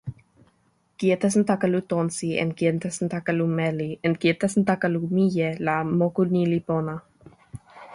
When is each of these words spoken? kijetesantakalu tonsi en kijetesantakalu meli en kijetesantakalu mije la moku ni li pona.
kijetesantakalu 0.97 1.81
tonsi 1.91 2.27
en 2.41 2.49
kijetesantakalu 2.57 3.45
meli 3.59 3.89
en 4.07 4.13
kijetesantakalu 4.21 5.01
mije 5.15 5.49
la 5.65 5.75
moku 5.99 6.21
ni 6.33 6.43
li 6.51 6.59
pona. 6.67 6.95